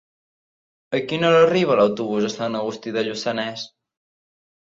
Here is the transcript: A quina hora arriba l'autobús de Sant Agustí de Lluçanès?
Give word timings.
A 0.99 1.01
quina 1.11 1.27
hora 1.31 1.43
arriba 1.49 1.75
l'autobús 1.79 2.25
de 2.27 2.31
Sant 2.37 2.57
Agustí 2.61 2.95
de 2.97 3.05
Lluçanès? 3.09 3.67